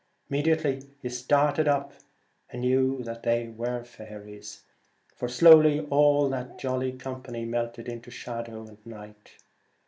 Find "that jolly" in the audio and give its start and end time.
6.29-6.89